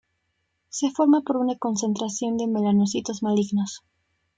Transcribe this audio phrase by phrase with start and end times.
[0.69, 3.83] Se forma por una concentración de melanocitos malignos.